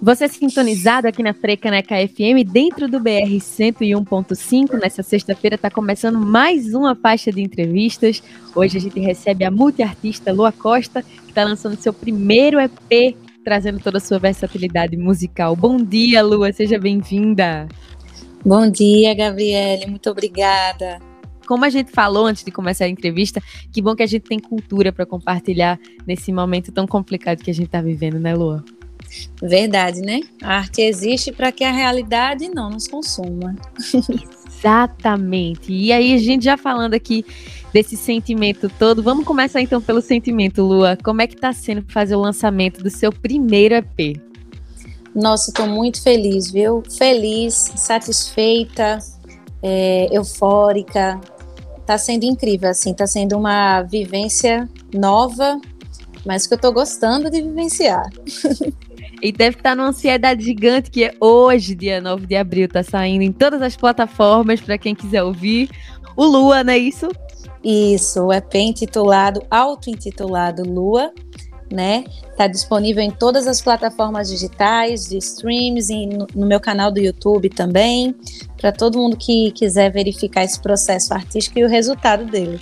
[0.00, 4.80] Você é sintonizado aqui na Frecaneca FM, dentro do BR 101.5.
[4.80, 8.22] Nessa sexta-feira está começando mais uma faixa de entrevistas.
[8.54, 13.80] Hoje a gente recebe a multiartista Lua Costa, que está lançando seu primeiro EP, trazendo
[13.80, 15.56] toda a sua versatilidade musical.
[15.56, 17.68] Bom dia, Lua, seja bem-vinda.
[18.44, 21.07] Bom dia, Gabriele, muito obrigada.
[21.48, 24.38] Como a gente falou antes de começar a entrevista, que bom que a gente tem
[24.38, 28.62] cultura para compartilhar nesse momento tão complicado que a gente está vivendo, né, Lua?
[29.40, 30.20] Verdade, né?
[30.42, 33.56] A arte existe para que a realidade não nos consuma.
[34.46, 35.72] Exatamente.
[35.72, 37.24] E aí, a gente já falando aqui
[37.72, 40.98] desse sentimento todo, vamos começar então pelo sentimento, Lua.
[41.02, 44.20] Como é que tá sendo fazer o lançamento do seu primeiro EP?
[45.14, 46.82] Nossa, estou muito feliz, viu?
[46.98, 48.98] Feliz, satisfeita,
[49.62, 51.18] é, eufórica.
[51.88, 55.58] Tá sendo incrível, assim, tá sendo uma vivência nova,
[56.22, 58.04] mas que eu tô gostando de vivenciar.
[59.20, 63.22] E deve estar numa ansiedade gigante que é hoje, dia 9 de abril, tá saindo
[63.22, 65.68] em todas as plataformas para quem quiser ouvir.
[66.16, 67.08] O Lua, não é isso?
[67.64, 71.10] Isso, o EP intitulado, auto-intitulado Lua,
[71.70, 72.04] né?
[72.36, 77.00] Tá disponível em todas as plataformas digitais, de streams e no, no meu canal do
[77.00, 78.14] YouTube também,
[78.56, 82.60] para todo mundo que quiser verificar esse processo artístico e o resultado dele.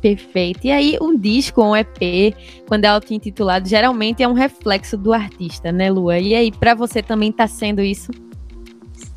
[0.00, 0.64] Perfeito.
[0.64, 2.34] E aí, um disco, um EP,
[2.68, 6.18] quando é auto-intitulado, geralmente é um reflexo do artista, né, Lua?
[6.18, 8.12] E aí, para você também está sendo isso?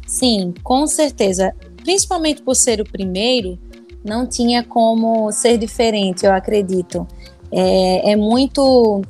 [0.07, 1.53] Sim, com certeza.
[1.83, 3.59] Principalmente por ser o primeiro,
[4.03, 7.07] não tinha como ser diferente, eu acredito.
[7.51, 9.01] É, é muito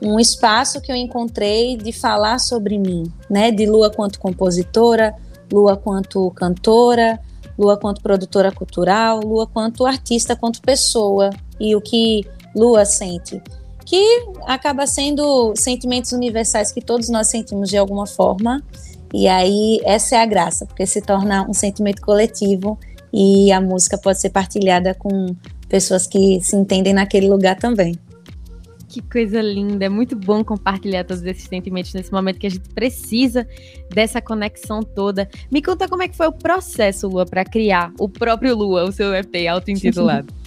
[0.00, 3.50] um espaço que eu encontrei de falar sobre mim, né?
[3.50, 5.14] De Lua quanto compositora,
[5.52, 7.20] Lua quanto cantora,
[7.58, 13.40] Lua quanto produtora cultural, Lua quanto artista, quanto pessoa e o que Lua sente,
[13.84, 18.62] que acaba sendo sentimentos universais que todos nós sentimos de alguma forma.
[19.14, 22.78] E aí essa é a graça, porque se torna um sentimento coletivo
[23.12, 25.36] e a música pode ser partilhada com
[25.72, 27.98] pessoas que se entendem naquele lugar também.
[28.90, 32.68] Que coisa linda, é muito bom compartilhar todos esses sentimentos nesse momento que a gente
[32.74, 33.48] precisa
[33.88, 35.26] dessa conexão toda.
[35.50, 38.92] Me conta como é que foi o processo, Lua, para criar o próprio Lua, o
[38.92, 40.28] seu EP auto-intitulado.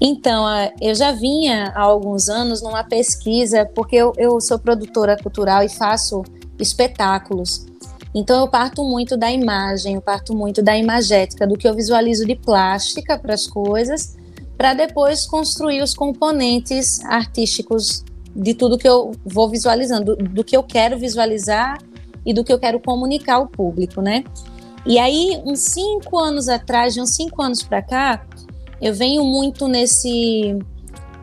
[0.00, 0.44] Então,
[0.80, 5.68] eu já vinha há alguns anos numa pesquisa, porque eu, eu sou produtora cultural e
[5.68, 6.22] faço
[6.58, 7.66] espetáculos.
[8.14, 12.26] Então, eu parto muito da imagem, eu parto muito da imagética, do que eu visualizo
[12.26, 14.17] de plástica para as coisas
[14.58, 18.04] para depois construir os componentes artísticos
[18.34, 21.78] de tudo que eu vou visualizando, do, que eu quero visualizar
[22.26, 24.24] e do que eu quero comunicar ao público, né?
[24.84, 28.26] E aí, uns cinco anos atrás, de uns cinco anos para cá,
[28.82, 30.58] eu venho muito nesse,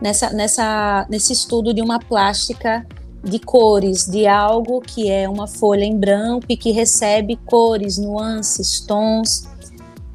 [0.02, 2.88] nessa, nessa, nesse estudo de uma plástica
[3.22, 8.80] de cores, de algo que é uma folha em branco e que recebe cores, nuances,
[8.80, 9.48] tons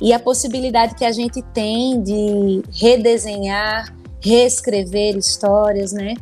[0.01, 6.15] e a possibilidade que a gente tem de redesenhar, reescrever histórias, né?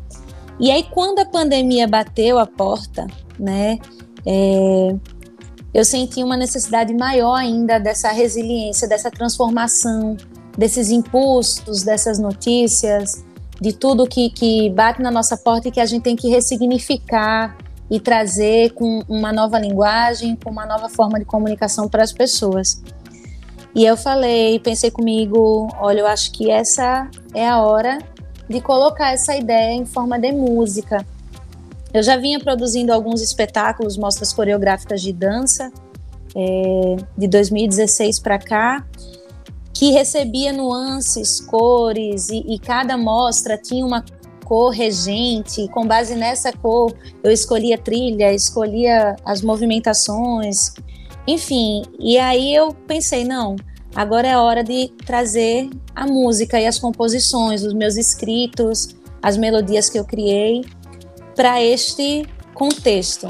[0.58, 3.06] E aí, quando a pandemia bateu a porta,
[3.38, 3.78] né,
[4.26, 4.96] é,
[5.72, 10.16] eu senti uma necessidade maior ainda dessa resiliência, dessa transformação,
[10.56, 13.24] desses impulsos, dessas notícias,
[13.60, 17.56] de tudo que, que bate na nossa porta e que a gente tem que ressignificar
[17.90, 22.82] e trazer com uma nova linguagem, com uma nova forma de comunicação para as pessoas.
[23.78, 27.98] E eu falei, pensei comigo, olha, eu acho que essa é a hora
[28.48, 31.06] de colocar essa ideia em forma de música.
[31.94, 35.70] Eu já vinha produzindo alguns espetáculos, mostras coreográficas de dança,
[36.34, 38.84] é, de 2016 para cá,
[39.72, 44.04] que recebia nuances, cores, e, e cada mostra tinha uma
[44.44, 50.72] cor regente, com base nessa cor eu escolhia trilha, escolhia as movimentações,
[51.28, 53.54] enfim, e aí eu pensei, não,
[53.94, 59.90] agora é hora de trazer a música e as composições, os meus escritos, as melodias
[59.90, 60.64] que eu criei
[61.36, 63.28] para este contexto.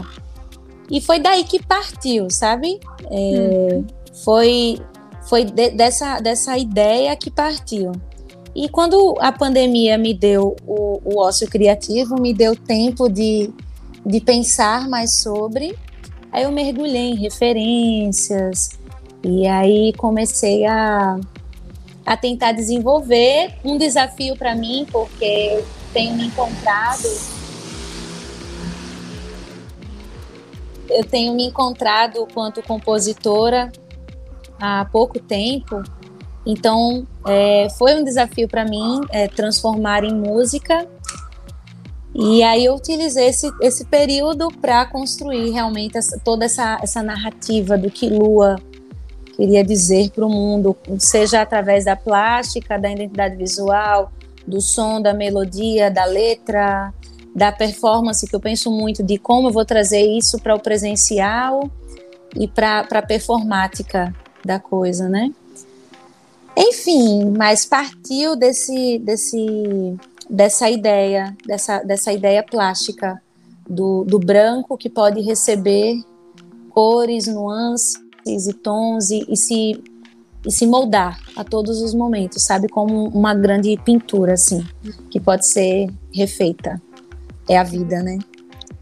[0.89, 2.79] E foi daí que partiu, sabe?
[3.11, 3.87] É, hum.
[4.25, 4.81] Foi,
[5.29, 7.91] foi de, dessa, dessa ideia que partiu.
[8.55, 13.51] E quando a pandemia me deu o, o ócio criativo, me deu tempo de,
[14.07, 15.77] de pensar mais sobre
[16.31, 18.71] Aí eu mergulhei em referências
[19.23, 21.19] e aí comecei a,
[22.05, 27.09] a tentar desenvolver um desafio para mim, porque eu tenho me encontrado.
[30.89, 33.71] Eu tenho me encontrado quanto compositora
[34.61, 35.83] há pouco tempo,
[36.47, 40.89] então é, foi um desafio para mim é, transformar em música
[42.15, 47.77] E aí eu utilizei esse, esse período para construir realmente essa, toda essa, essa narrativa
[47.77, 48.57] do que Lua
[49.37, 54.11] queria dizer para o mundo, seja através da plástica, da identidade visual,
[54.45, 56.93] do som, da melodia, da letra,
[57.35, 61.71] da performance, que eu penso muito de como eu vou trazer isso para o presencial
[62.35, 64.13] e para a performática
[64.45, 65.31] da coisa, né?
[66.57, 69.97] Enfim, mas partiu desse, desse,
[70.29, 73.21] dessa ideia, dessa, dessa ideia plástica
[73.69, 75.97] do, do branco que pode receber
[76.71, 79.83] cores, nuances e tons e, e se
[80.47, 82.69] e se moldar a todos os momentos, sabe?
[82.69, 84.65] Como uma grande pintura, assim,
[85.11, 86.81] que pode ser refeita.
[87.49, 88.19] É a vida, né?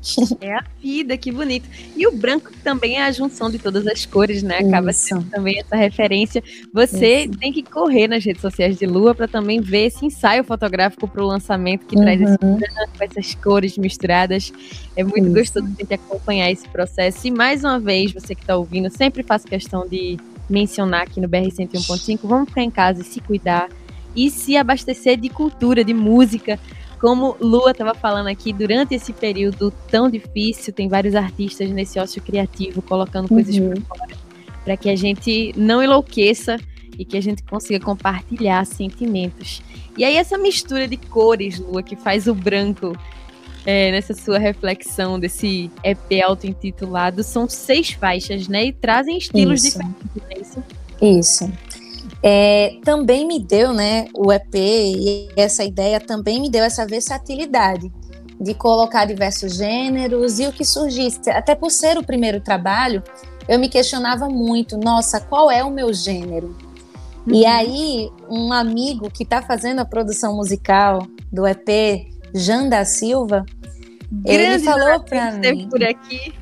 [0.40, 1.68] É a vida, que bonito.
[1.96, 4.58] E o branco também é a junção de todas as cores, né?
[4.58, 5.06] Acaba Isso.
[5.08, 6.42] sendo também essa referência.
[6.72, 7.38] Você Isso.
[7.38, 11.22] tem que correr nas redes sociais de Lua para também ver esse ensaio fotográfico para
[11.22, 12.02] o lançamento que uhum.
[12.02, 12.56] traz esse uhum.
[12.56, 14.52] branco, essas cores misturadas.
[14.94, 15.34] É muito Isso.
[15.34, 17.26] gostoso de acompanhar esse processo.
[17.26, 20.18] E mais uma vez, você que está ouvindo, sempre faço questão de
[20.48, 23.68] mencionar aqui no BR 101.5, vamos ficar em casa e se cuidar
[24.14, 26.58] e se abastecer de cultura, de música.
[27.00, 32.22] Como Lua estava falando aqui, durante esse período tão difícil, tem vários artistas nesse ócio
[32.22, 33.74] criativo colocando coisas uhum.
[33.74, 34.16] para fora,
[34.64, 36.58] para que a gente não enlouqueça
[36.98, 39.62] e que a gente consiga compartilhar sentimentos.
[39.96, 42.96] E aí essa mistura de cores, Lua, que faz o branco
[43.66, 48.66] é, nessa sua reflexão desse EP auto-intitulado, são seis faixas, né?
[48.66, 49.78] E trazem estilos isso.
[49.78, 50.64] diferentes, é isso?
[51.02, 51.52] Isso.
[52.28, 57.92] É, também me deu, né, o EP e essa ideia também me deu essa versatilidade
[58.40, 61.30] de colocar diversos gêneros e o que surgisse.
[61.30, 63.00] Até por ser o primeiro trabalho,
[63.48, 66.48] eu me questionava muito, nossa, qual é o meu gênero?
[67.24, 67.32] Uhum.
[67.32, 73.46] E aí, um amigo que está fazendo a produção musical do EP, Jan da Silva,
[74.10, 75.68] Grande ele falou para mim.
[75.68, 76.34] por aqui.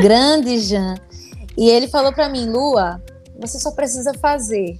[0.00, 0.94] Grande Jan.
[1.58, 3.02] E ele falou para mim, Lua,
[3.40, 4.78] você só precisa fazer.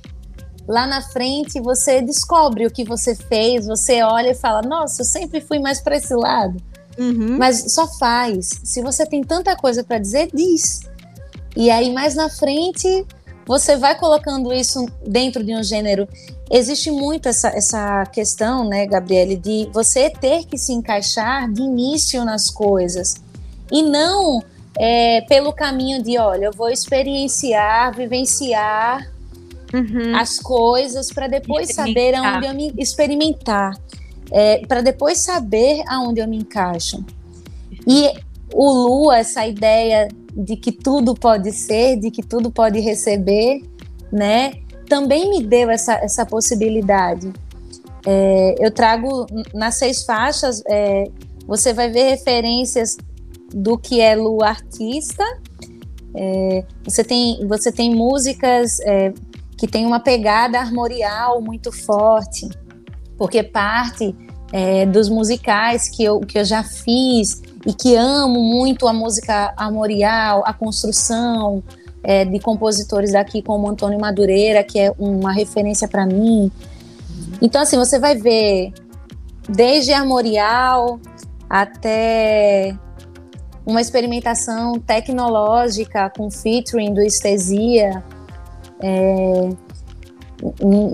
[0.66, 5.06] Lá na frente você descobre o que você fez, você olha e fala: Nossa, eu
[5.06, 6.56] sempre fui mais para esse lado.
[6.98, 7.36] Uhum.
[7.38, 8.60] Mas só faz.
[8.64, 10.80] Se você tem tanta coisa para dizer, diz.
[11.56, 13.06] E aí mais na frente
[13.46, 16.08] você vai colocando isso dentro de um gênero.
[16.50, 22.24] Existe muito essa, essa questão, né, Gabriele, de você ter que se encaixar de início
[22.24, 23.16] nas coisas
[23.70, 24.42] e não
[24.78, 29.13] é, pelo caminho de, olha, eu vou experienciar, vivenciar
[29.74, 30.16] uhum.
[30.16, 33.72] as coisas para depois saber aonde eu me experimentar,
[34.30, 37.04] é, para depois saber aonde eu me encaixo.
[37.86, 38.10] E
[38.52, 43.62] o Lua, essa ideia de que tudo pode ser, de que tudo pode receber,
[44.10, 44.52] né?
[44.88, 47.32] Também me deu essa, essa possibilidade.
[48.06, 51.04] É, eu trago nas seis faixas, é,
[51.46, 52.96] você vai ver referências
[53.52, 55.24] do que é Lu artista.
[56.16, 59.12] É, você, tem, você tem músicas é,
[59.56, 62.48] que tem uma pegada armorial muito forte,
[63.16, 64.14] porque parte
[64.52, 69.52] é, dos musicais que eu, que eu já fiz e que amo muito a música
[69.56, 71.62] armorial, a construção
[72.02, 76.52] é, de compositores daqui, como Antônio Madureira, que é uma referência para mim.
[77.40, 78.72] Então, assim, você vai ver
[79.48, 81.00] desde armorial
[81.48, 82.76] até
[83.66, 88.04] uma experimentação tecnológica com featuring do Estesia
[88.84, 89.48] é,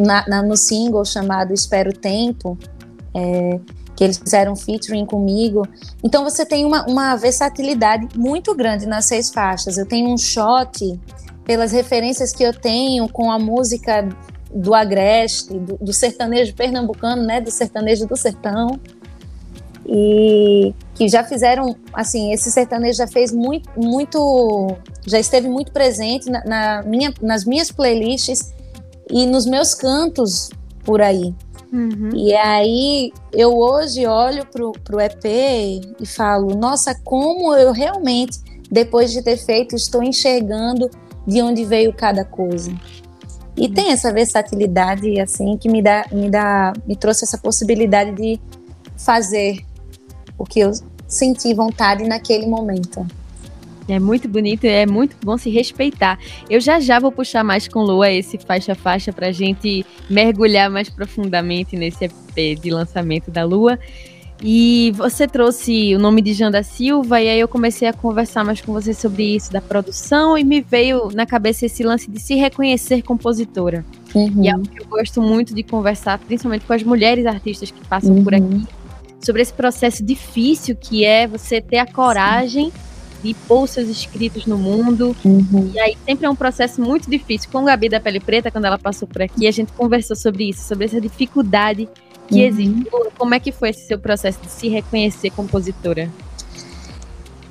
[0.02, 2.56] na, na, no single chamado Espero Tempo.
[3.12, 3.58] É,
[3.96, 5.68] que eles fizeram featuring comigo.
[6.02, 9.76] Então você tem uma, uma versatilidade muito grande nas seis faixas.
[9.76, 10.98] Eu tenho um shot
[11.44, 14.08] pelas referências que eu tenho com a música
[14.54, 18.80] do agreste, do, do sertanejo pernambucano, né, do sertanejo do sertão.
[19.84, 24.76] E que já fizeram, assim, esse sertanejo já fez muito, muito
[25.06, 28.52] já esteve muito presente na, na minha, nas minhas playlists
[29.10, 30.50] e nos meus cantos
[30.84, 31.34] por aí.
[31.72, 32.10] Uhum.
[32.14, 38.38] E aí eu hoje olho pro, pro EP e falo, nossa, como eu realmente,
[38.70, 40.90] depois de ter feito, estou enxergando
[41.26, 42.70] de onde veio cada coisa.
[43.56, 43.72] E uhum.
[43.72, 48.38] tem essa versatilidade assim que me dá, me dá, me trouxe essa possibilidade de
[48.98, 49.64] fazer
[50.40, 50.72] o que eu
[51.06, 53.06] senti vontade naquele momento.
[53.86, 56.18] É muito bonito e é muito bom se respeitar.
[56.48, 60.70] Eu já já vou puxar mais com Lua esse faixa faixa para a gente mergulhar
[60.70, 63.78] mais profundamente nesse EP de lançamento da Lua.
[64.42, 68.62] E você trouxe o nome de Janda Silva, e aí eu comecei a conversar mais
[68.62, 72.36] com você sobre isso, da produção, e me veio na cabeça esse lance de se
[72.36, 73.84] reconhecer compositora.
[74.14, 74.42] Uhum.
[74.42, 77.86] E é algo que eu gosto muito de conversar, principalmente com as mulheres artistas que
[77.86, 78.24] passam uhum.
[78.24, 78.66] por aqui,
[79.20, 82.72] sobre esse processo difícil que é você ter a coragem
[83.22, 85.14] de pôr seus escritos no mundo.
[85.24, 85.70] Uhum.
[85.74, 87.50] E aí sempre é um processo muito difícil.
[87.50, 90.48] Com a Gabi da Pele Preta, quando ela passou por aqui, a gente conversou sobre
[90.48, 91.88] isso, sobre essa dificuldade
[92.26, 92.46] que uhum.
[92.46, 92.90] existe.
[93.16, 96.10] Como é que foi esse seu processo de se reconhecer compositora?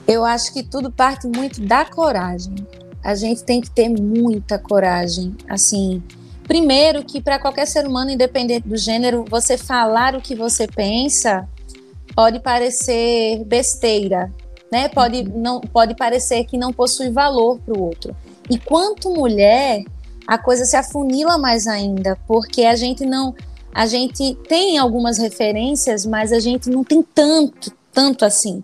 [0.07, 2.55] Eu acho que tudo parte muito da coragem.
[3.03, 5.35] A gente tem que ter muita coragem.
[5.47, 6.01] Assim,
[6.47, 11.47] primeiro que para qualquer ser humano, independente do gênero, você falar o que você pensa
[12.15, 14.31] pode parecer besteira,
[14.71, 14.89] né?
[14.89, 18.15] Pode, não, pode parecer que não possui valor para o outro.
[18.49, 19.83] E quanto mulher,
[20.27, 23.33] a coisa se afunila mais ainda, porque a gente não.
[23.73, 28.63] A gente tem algumas referências, mas a gente não tem tanto, tanto assim.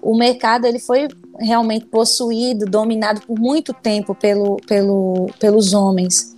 [0.00, 1.08] O mercado ele foi
[1.38, 6.36] realmente possuído, dominado por muito tempo pelo, pelo, pelos homens.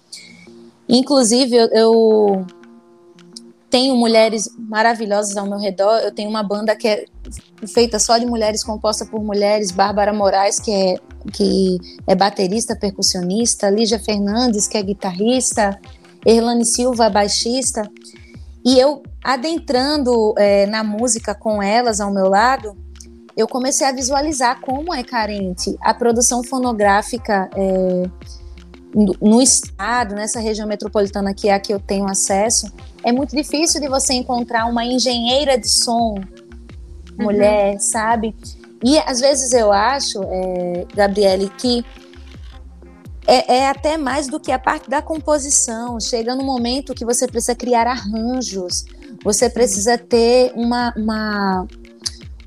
[0.89, 2.47] Inclusive, eu, eu
[3.71, 5.99] tenho mulheres maravilhosas ao meu redor.
[5.99, 7.05] Eu tenho uma banda que é
[7.67, 9.71] feita só de mulheres, composta por mulheres.
[9.71, 10.97] Bárbara Moraes, que é,
[11.33, 13.69] que é baterista, percussionista.
[13.69, 15.79] Lígia Fernandes, que é guitarrista.
[16.25, 17.89] Erlane Silva, baixista.
[18.65, 22.77] E eu, adentrando é, na música com elas ao meu lado,
[23.37, 28.11] eu comecei a visualizar como é carente a produção fonográfica é,
[29.21, 32.73] no estado, nessa região metropolitana que é a que eu tenho acesso,
[33.07, 36.17] é muito difícil de você encontrar uma engenheira de som
[37.17, 37.79] mulher, uhum.
[37.79, 38.35] sabe?
[38.85, 41.85] E às vezes eu acho, é, Gabriele, que
[43.29, 46.01] é, é, até mais do que a parte da composição.
[46.01, 48.85] Chega no momento que você precisa criar arranjos,
[49.25, 51.67] você precisa ter uma, uma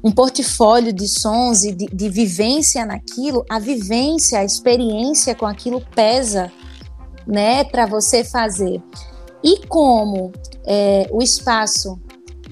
[0.03, 5.81] um portfólio de sons e de, de, vivência naquilo, a vivência, a experiência com aquilo
[5.95, 6.51] pesa,
[7.25, 8.81] né, para você fazer.
[9.43, 10.31] E como
[10.65, 11.99] é, o espaço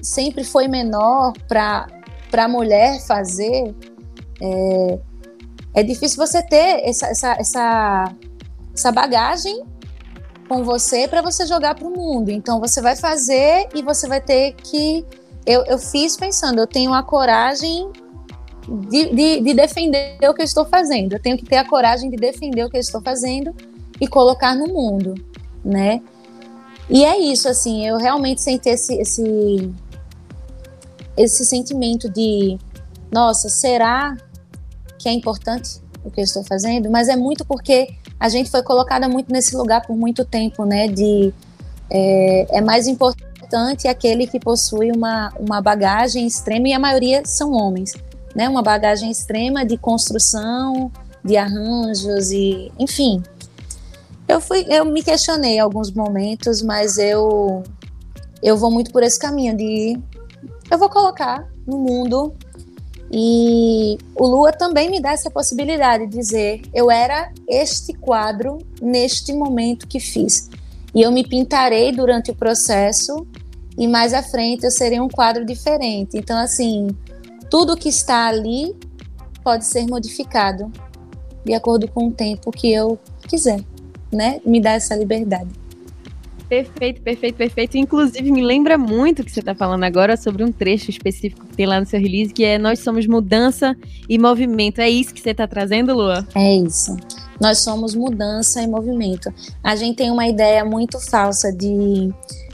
[0.02, 1.86] sempre foi menor para
[2.32, 3.74] a mulher fazer,
[4.40, 4.98] é,
[5.74, 8.14] é difícil você ter essa, essa, essa,
[8.74, 9.64] essa bagagem
[10.48, 12.30] com você para você jogar para o mundo.
[12.30, 15.04] Então você vai fazer e você vai ter que
[15.44, 17.90] eu, eu fiz pensando, eu tenho a coragem
[18.90, 21.14] de, de, de, defender o que eu estou fazendo.
[21.14, 23.54] Eu tenho que ter a coragem de defender o que eu estou fazendo
[23.98, 25.14] e colocar no mundo,
[25.64, 26.02] né?
[26.90, 29.74] E é isso, assim, eu realmente senti esse, esse,
[31.16, 32.58] esse sentimento de,
[33.12, 34.16] nossa, será
[34.98, 36.90] que é importante o que eu estou fazendo?
[36.90, 40.88] Mas é muito porque a gente foi colocada muito nesse lugar por muito tempo, né?
[40.88, 41.32] De
[41.90, 47.52] é, é mais importante aquele que possui uma, uma bagagem extrema, e a maioria são
[47.52, 47.94] homens,
[48.34, 48.48] né?
[48.48, 50.90] Uma bagagem extrema de construção,
[51.24, 53.22] de arranjos e, enfim.
[54.28, 57.62] Eu fui, eu me questionei alguns momentos, mas eu
[58.42, 59.98] eu vou muito por esse caminho de
[60.70, 62.34] eu vou colocar no mundo
[63.10, 69.32] e o Lua também me dá essa possibilidade de dizer eu era este quadro neste
[69.32, 70.50] momento que fiz.
[70.94, 73.26] E eu me pintarei durante o processo
[73.78, 76.18] e mais à frente eu serei um quadro diferente.
[76.18, 76.88] Então, assim,
[77.50, 78.76] tudo que está ali
[79.42, 80.70] pode ser modificado
[81.44, 83.60] de acordo com o tempo que eu quiser,
[84.12, 84.40] né?
[84.44, 85.50] Me dá essa liberdade.
[86.48, 87.76] Perfeito, perfeito, perfeito.
[87.76, 91.66] Inclusive, me lembra muito que você está falando agora sobre um trecho específico que tem
[91.66, 93.76] lá no seu release, que é Nós somos mudança
[94.08, 94.80] e movimento.
[94.80, 96.26] É isso que você está trazendo, Lua?
[96.34, 96.96] É isso.
[97.38, 99.32] Nós somos mudança e movimento.
[99.62, 102.10] A gente tem uma ideia muito falsa de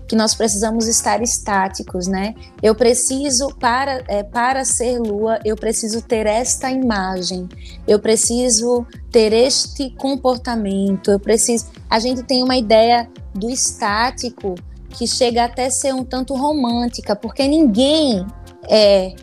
[0.07, 2.35] que nós precisamos estar estáticos, né?
[2.63, 7.49] Eu preciso, para, é, para ser lua, eu preciso ter esta imagem,
[7.87, 11.67] eu preciso ter este comportamento, eu preciso.
[11.89, 14.55] A gente tem uma ideia do estático
[14.91, 18.27] que chega até ser um tanto romântica, porque ninguém
[18.69, 19.15] é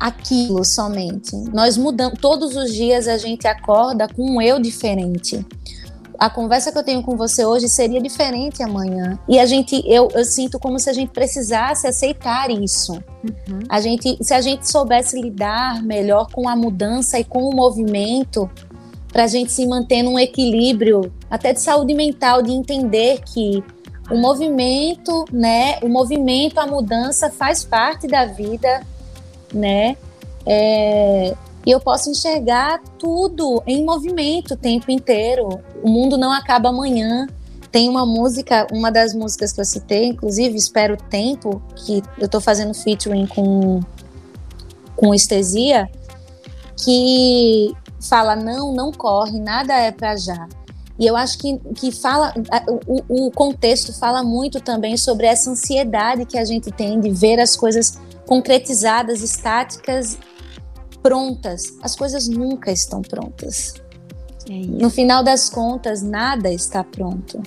[0.00, 1.36] aquilo somente.
[1.52, 5.44] Nós mudamos, todos os dias a gente acorda com um eu diferente
[6.18, 9.18] a conversa que eu tenho com você hoje seria diferente amanhã.
[9.28, 12.92] E a gente, eu, eu sinto como se a gente precisasse aceitar isso.
[12.92, 13.60] Uhum.
[13.68, 18.50] A gente, se a gente soubesse lidar melhor com a mudança e com o movimento,
[19.12, 23.62] para a gente se manter num equilíbrio, até de saúde mental, de entender que
[24.10, 28.82] o movimento, né, o movimento, a mudança faz parte da vida,
[29.52, 29.96] né?
[30.44, 31.34] É,
[31.68, 35.60] e eu posso enxergar tudo em movimento o tempo inteiro.
[35.82, 37.26] O mundo não acaba amanhã.
[37.70, 42.24] Tem uma música, uma das músicas que eu citei, inclusive Espero o Tempo, que eu
[42.24, 43.80] estou fazendo featuring com,
[44.96, 45.90] com Estesia,
[46.74, 50.48] que fala: não, não corre, nada é para já.
[50.98, 52.32] E eu acho que, que fala,
[52.86, 57.38] o, o contexto fala muito também sobre essa ansiedade que a gente tem de ver
[57.38, 60.16] as coisas concretizadas, estáticas,
[61.02, 61.74] prontas.
[61.82, 63.74] As coisas nunca estão prontas.
[64.48, 67.42] É no final das contas, nada está pronto,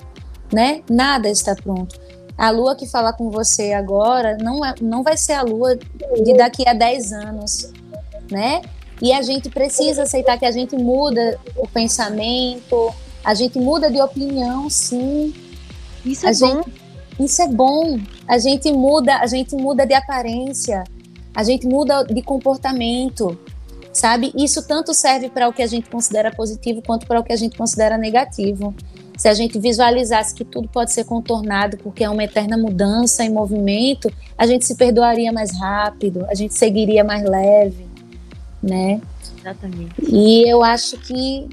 [0.52, 0.82] né?
[0.88, 2.00] Nada está pronto.
[2.36, 6.34] A lua que fala com você agora não, é, não vai ser a lua de
[6.36, 7.72] daqui a 10 anos,
[8.30, 8.62] né?
[9.00, 12.94] E a gente precisa aceitar que a gente muda o pensamento,
[13.24, 15.34] a gente muda de opinião, sim.
[16.04, 16.62] Isso é a bom.
[16.62, 16.82] Gente,
[17.18, 17.98] isso é bom.
[18.26, 20.84] A gente muda, a gente muda de aparência,
[21.34, 23.38] a gente muda de comportamento,
[23.92, 24.32] sabe?
[24.36, 27.36] Isso tanto serve para o que a gente considera positivo quanto para o que a
[27.36, 28.74] gente considera negativo.
[29.16, 33.30] Se a gente visualizasse que tudo pode ser contornado porque é uma eterna mudança em
[33.30, 37.92] movimento, a gente se perdoaria mais rápido, a gente seguiria mais leve
[38.62, 39.00] né?
[39.38, 39.94] Exatamente.
[40.08, 41.48] E eu acho que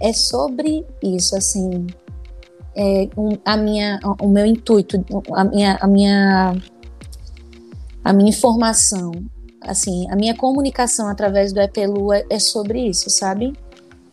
[0.00, 1.86] é sobre isso, assim,
[2.74, 6.56] é, um, a minha, o meu intuito, a minha, a minha,
[8.04, 9.12] a minha informação,
[9.60, 13.52] assim, a minha comunicação através do EPLU é, é sobre isso, sabe?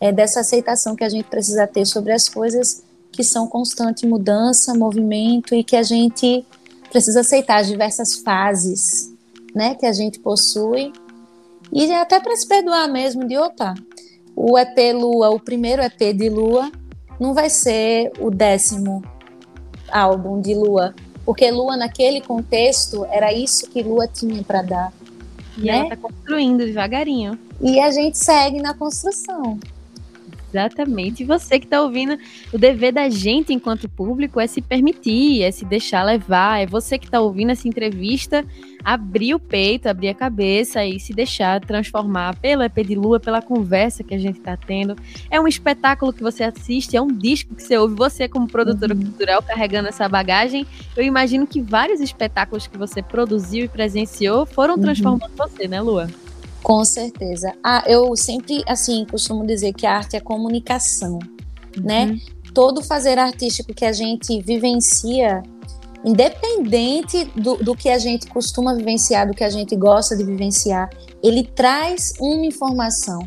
[0.00, 2.82] É dessa aceitação que a gente precisa ter sobre as coisas
[3.12, 6.46] que são constante mudança, movimento e que a gente
[6.90, 9.12] precisa aceitar as diversas fases,
[9.54, 10.92] né, que a gente possui
[11.72, 13.74] e até para se perdoar mesmo, de opa,
[14.34, 16.70] o EP Lua, o primeiro EP de Lua,
[17.18, 19.02] não vai ser o décimo
[19.90, 24.92] álbum de Lua, porque Lua naquele contexto era isso que Lua tinha para dar.
[25.56, 25.78] E né?
[25.78, 27.38] ela está construindo devagarinho.
[27.60, 29.58] E a gente segue na construção.
[30.50, 31.22] Exatamente.
[31.22, 32.18] E você que está ouvindo,
[32.52, 36.60] o dever da gente enquanto público é se permitir, é se deixar levar.
[36.60, 38.44] É você que está ouvindo essa entrevista,
[38.84, 43.40] abrir o peito, abrir a cabeça e se deixar transformar pelo EP de Lua, pela
[43.40, 44.96] conversa que a gente está tendo.
[45.30, 47.94] É um espetáculo que você assiste, é um disco que você ouve.
[47.94, 49.02] Você, como produtora uhum.
[49.02, 50.66] cultural, carregando essa bagagem,
[50.96, 54.80] eu imagino que vários espetáculos que você produziu e presenciou foram uhum.
[54.80, 55.48] transformando uhum.
[55.48, 56.08] você, né, Lua?
[56.62, 57.54] Com certeza.
[57.64, 61.18] Ah, eu sempre, assim, costumo dizer que a arte é comunicação,
[61.76, 61.82] uhum.
[61.82, 62.18] né?
[62.54, 65.42] Todo fazer artístico que a gente vivencia,
[66.04, 70.90] independente do, do que a gente costuma vivenciar, do que a gente gosta de vivenciar,
[71.22, 73.20] ele traz uma informação.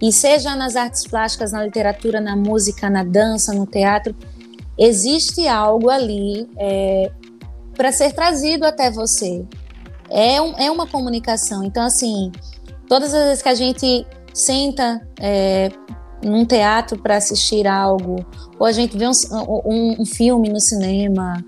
[0.00, 4.14] E seja nas artes plásticas, na literatura, na música, na dança, no teatro,
[4.78, 7.10] existe algo ali é,
[7.74, 9.44] para ser trazido até você.
[10.10, 11.64] É, um, é uma comunicação.
[11.64, 12.30] Então, assim,
[12.88, 15.70] Todas as vezes que a gente senta é,
[16.22, 18.24] num teatro para assistir algo,
[18.58, 19.12] ou a gente vê um,
[19.64, 21.44] um, um, filme no cinema,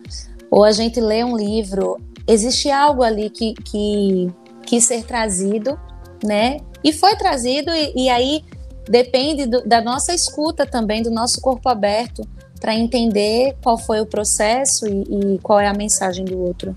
[0.50, 4.32] ou a gente lê um livro, existe algo ali que, que
[4.64, 5.78] quis ser trazido,
[6.24, 6.58] né?
[6.82, 8.44] E foi trazido, e, e aí
[8.88, 12.22] depende do, da nossa escuta também, do nosso corpo aberto,
[12.60, 16.76] para entender qual foi o processo e, e qual é a mensagem do outro.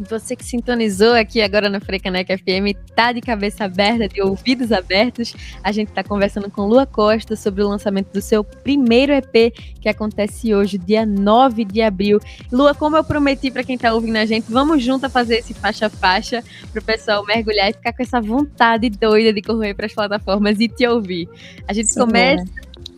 [0.00, 5.34] Você que sintonizou aqui agora no Frecaneca FM, tá de cabeça aberta, de ouvidos abertos.
[5.62, 9.88] A gente tá conversando com Lua Costa sobre o lançamento do seu primeiro EP, que
[9.88, 12.20] acontece hoje, dia 9 de abril.
[12.52, 15.52] Lua, como eu prometi para quem tá ouvindo a gente, vamos junto a fazer esse
[15.54, 20.60] faixa-faixa pro pessoal mergulhar e ficar com essa vontade doida de correr para as plataformas
[20.60, 21.28] e te ouvir.
[21.66, 22.44] A gente Sim, começa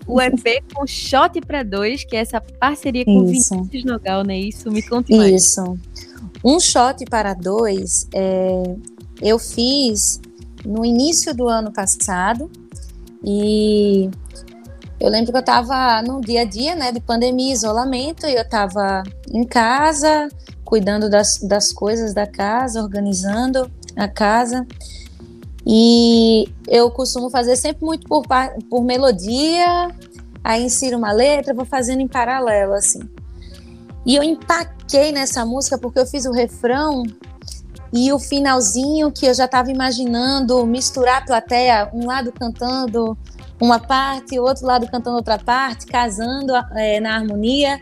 [0.06, 3.54] o EP com Shot para Dois, que é essa parceria com Isso.
[3.54, 4.38] Vinícius Nogal, né?
[4.38, 5.32] Isso, me conte mais.
[5.32, 5.78] Isso.
[6.44, 8.62] Um shot para dois é,
[9.20, 10.20] eu fiz
[10.64, 12.50] no início do ano passado
[13.22, 14.10] e
[14.98, 18.42] eu lembro que eu estava no dia a dia, né, de pandemia, isolamento, e eu
[18.42, 20.28] estava em casa,
[20.62, 24.66] cuidando das, das coisas da casa, organizando a casa.
[25.66, 28.24] E eu costumo fazer sempre muito por,
[28.68, 29.90] por melodia,
[30.44, 33.00] aí insiro uma letra, vou fazendo em paralelo, assim.
[34.04, 37.02] E eu empaquei nessa música porque eu fiz o refrão
[37.92, 43.18] e o finalzinho que eu já estava imaginando misturar a plateia, um lado cantando
[43.60, 47.80] uma parte, o outro lado cantando outra parte, casando é, na harmonia.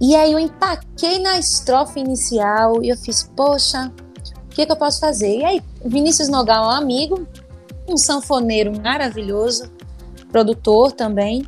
[0.00, 3.92] E aí eu empaquei na estrofe inicial e eu fiz, poxa,
[4.46, 5.38] o que, que eu posso fazer?
[5.38, 7.26] E aí, Vinícius Nogal é um amigo,
[7.88, 9.70] um sanfoneiro maravilhoso,
[10.30, 11.46] produtor também.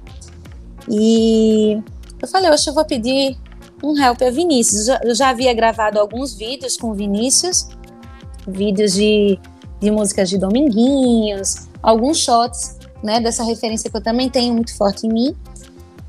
[0.88, 1.82] E
[2.22, 3.37] eu falei, hoje eu vou pedir
[3.85, 4.88] um help a Vinícius.
[5.03, 7.68] Eu já havia gravado alguns vídeos com Vinícius,
[8.49, 9.38] vídeos de,
[9.81, 15.07] de músicas de Dominguinhos, alguns shots, né, dessa referência que eu também tenho muito forte
[15.07, 15.37] em mim.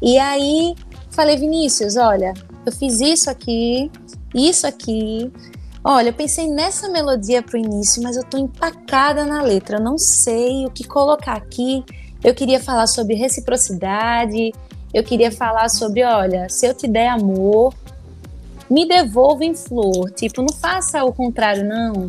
[0.02, 0.76] E aí
[1.10, 2.34] falei, Vinícius, olha,
[2.66, 3.92] eu fiz isso aqui,
[4.34, 5.32] isso aqui.
[5.84, 9.98] Olha, eu pensei nessa melodia pro início, mas eu tô empacada na letra, eu não
[9.98, 11.84] sei o que colocar aqui.
[12.24, 14.52] Eu queria falar sobre reciprocidade,
[14.96, 17.74] eu queria falar sobre, olha, se eu te der amor,
[18.70, 20.10] me devolva em flor.
[20.12, 22.08] Tipo, não faça o contrário, não.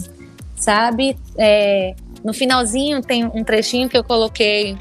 [0.55, 1.18] Sabe?
[1.37, 4.79] É, no finalzinho tem um trechinho que eu coloquei.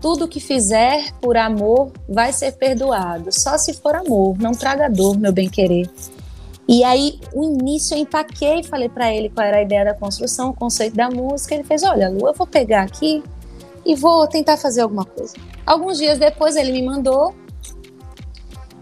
[0.00, 3.28] Tudo que fizer por amor vai ser perdoado.
[3.30, 4.38] Só se for amor.
[4.38, 5.90] Não traga dor, meu bem-querer.
[6.66, 10.48] E aí, o início eu empaquei, falei para ele qual era a ideia da construção,
[10.48, 11.54] o conceito da música.
[11.54, 13.22] Ele fez: Olha, Lu, eu vou pegar aqui
[13.86, 15.34] e vou tentar fazer alguma coisa.
[15.64, 17.34] Alguns dias depois, ele me mandou.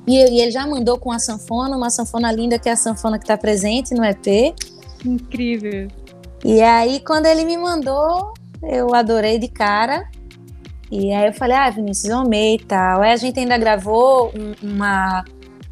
[0.06, 3.24] E, ele já mandou com a sanfona, uma sanfona linda, que é a sanfona que
[3.24, 4.54] está presente no EP.
[5.04, 5.88] Incrível.
[6.44, 10.08] E aí, quando ele me mandou, eu adorei de cara.
[10.90, 13.02] E aí eu falei, ah, Vinícius, eu amei e tal.
[13.02, 15.24] Aí a gente ainda gravou uma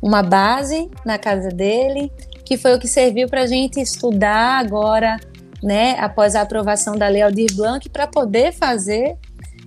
[0.03, 2.11] uma base na casa dele,
[2.45, 5.17] que foi o que serviu para a gente estudar agora,
[5.63, 9.17] né, após a aprovação da Lei Aldir Blanc, para poder fazer,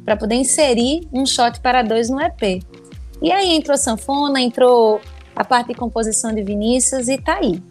[0.04, 2.62] para poder inserir um shot para dois no EP.
[3.22, 5.00] E aí entrou sanfona, entrou
[5.36, 7.62] a parte de composição de Vinícius e tá aí.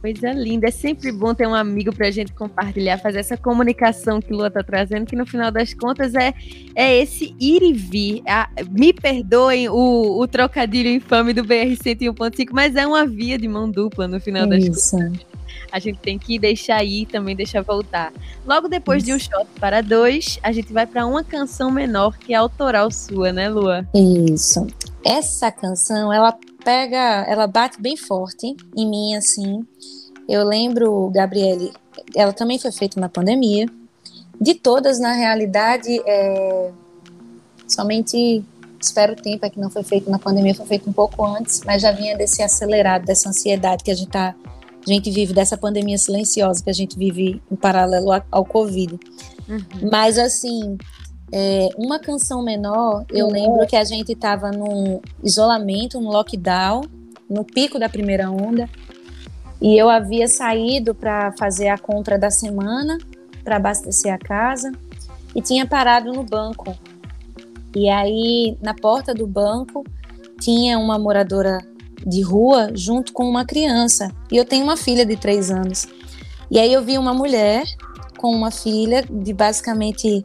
[0.00, 0.68] Coisa linda.
[0.68, 4.46] É sempre bom ter um amigo para a gente compartilhar, fazer essa comunicação que Lua
[4.48, 6.32] está trazendo, que no final das contas é,
[6.76, 8.22] é esse ir e vir.
[8.26, 13.48] Ah, me perdoem o, o trocadilho infame do BR 101.5, mas é uma via de
[13.48, 14.96] mão dupla no final das Isso.
[14.96, 15.35] contas.
[15.76, 18.10] A gente tem que deixar ir e também deixar voltar.
[18.46, 19.06] Logo depois Isso.
[19.06, 22.90] de um shot para dois, a gente vai para uma canção menor que é autoral
[22.90, 23.86] sua, né, Lua?
[23.94, 24.66] Isso.
[25.04, 26.34] Essa canção, ela
[26.64, 29.66] pega, ela bate bem forte em mim, assim.
[30.26, 31.72] Eu lembro, Gabriele,
[32.14, 33.66] ela também foi feita na pandemia.
[34.40, 36.70] De todas, na realidade, é,
[37.68, 38.42] somente
[38.80, 41.60] espero o tempo é que não foi feito na pandemia, foi feito um pouco antes,
[41.64, 44.34] mas já vinha desse acelerado, dessa ansiedade que a gente tá,
[44.86, 48.98] a gente vive, dessa pandemia silenciosa que a gente vive em paralelo ao Covid.
[49.48, 49.90] Uhum.
[49.90, 50.78] Mas assim,
[51.32, 56.82] é, uma canção menor, eu lembro que a gente estava num isolamento, num lockdown,
[57.28, 58.68] no pico da primeira onda,
[59.60, 62.98] e eu havia saído para fazer a compra da semana,
[63.42, 64.70] para abastecer a casa,
[65.34, 66.76] e tinha parado no banco.
[67.74, 69.84] E aí, na porta do banco,
[70.40, 71.58] tinha uma moradora
[72.06, 74.10] de rua junto com uma criança.
[74.30, 75.88] E eu tenho uma filha de três anos.
[76.50, 77.64] E aí eu vi uma mulher
[78.18, 80.24] com uma filha de basicamente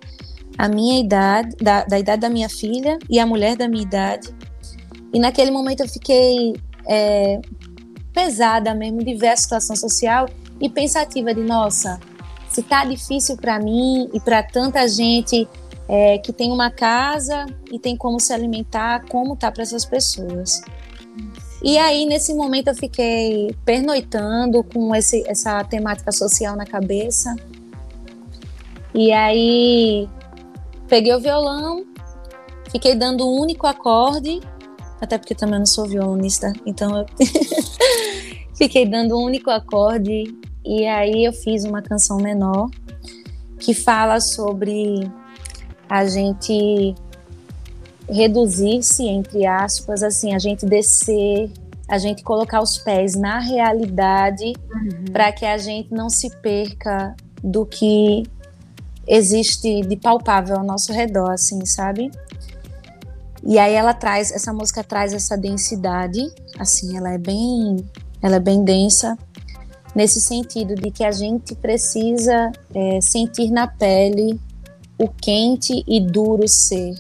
[0.58, 4.30] a minha idade, da, da idade da minha filha e a mulher da minha idade.
[5.12, 6.54] E naquele momento eu fiquei
[6.88, 7.42] é,
[8.14, 10.28] pesada mesmo de ver a situação social
[10.60, 12.00] e pensativa de nossa,
[12.50, 15.48] se tá difícil para mim e para tanta gente
[15.88, 20.62] é, que tem uma casa e tem como se alimentar, como tá para essas pessoas.
[21.64, 27.36] E aí nesse momento eu fiquei pernoitando com esse, essa temática social na cabeça.
[28.94, 30.10] E aí
[30.88, 31.86] peguei o violão,
[32.72, 34.42] fiquei dando um único acorde,
[35.00, 37.06] até porque também não sou violonista, então eu
[38.56, 42.70] fiquei dando um único acorde e aí eu fiz uma canção menor
[43.60, 45.10] que fala sobre
[45.90, 46.96] a gente
[48.12, 51.50] reduzir-se, entre aspas, assim, a gente descer,
[51.88, 55.06] a gente colocar os pés na realidade uhum.
[55.12, 58.24] para que a gente não se perca do que
[59.08, 62.12] existe de palpável ao nosso redor, assim, sabe?
[63.44, 66.22] E aí ela traz, essa música traz essa densidade,
[66.60, 67.78] assim, ela é bem,
[68.22, 69.18] ela é bem densa,
[69.96, 74.40] nesse sentido de que a gente precisa é, sentir na pele
[74.98, 76.94] o quente e duro ser.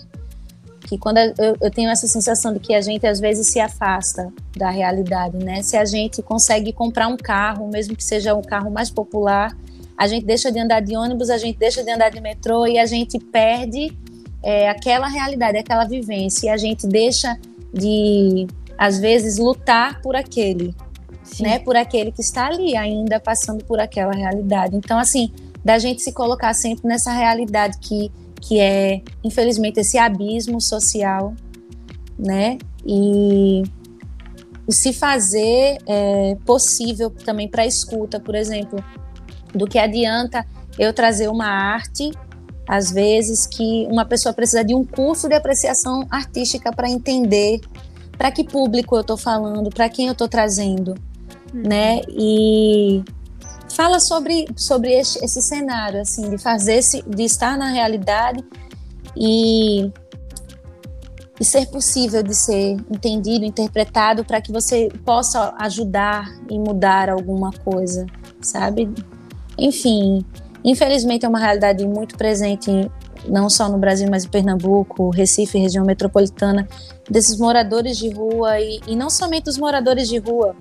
[0.91, 4.29] Que quando eu, eu tenho essa sensação de que a gente às vezes se afasta
[4.57, 5.61] da realidade, né?
[5.61, 9.55] Se a gente consegue comprar um carro, mesmo que seja o carro mais popular,
[9.97, 12.77] a gente deixa de andar de ônibus, a gente deixa de andar de metrô e
[12.77, 13.97] a gente perde
[14.43, 17.39] é, aquela realidade, aquela vivência, e a gente deixa
[17.73, 18.45] de,
[18.77, 20.75] às vezes, lutar por aquele,
[21.23, 21.43] Sim.
[21.43, 21.59] né?
[21.59, 24.75] Por aquele que está ali ainda passando por aquela realidade.
[24.75, 25.31] Então, assim,
[25.63, 31.33] da gente se colocar sempre nessa realidade que, que é, infelizmente, esse abismo social,
[32.17, 32.57] né?
[32.85, 33.63] E,
[34.67, 38.83] e se fazer é, possível também para a escuta, por exemplo
[39.53, 40.45] do que adianta
[40.79, 42.11] eu trazer uma arte,
[42.67, 47.59] às vezes, que uma pessoa precisa de um curso de apreciação artística para entender
[48.17, 50.95] para que público eu estou falando, para quem eu estou trazendo,
[51.53, 51.63] uhum.
[51.67, 52.01] né?
[52.07, 53.03] E
[53.75, 58.43] fala sobre, sobre esse, esse, cenário, assim, de fazer, esse, de estar na realidade
[59.15, 59.91] e,
[61.39, 67.51] e ser possível de ser entendido, interpretado, para que você possa ajudar e mudar alguma
[67.51, 68.05] coisa,
[68.41, 68.89] sabe?
[69.57, 70.25] Enfim,
[70.63, 72.89] infelizmente é uma realidade muito presente
[73.27, 76.67] não só no Brasil, mas em Pernambuco, Recife, região metropolitana,
[77.09, 80.55] desses moradores de rua e, e não somente os moradores de rua,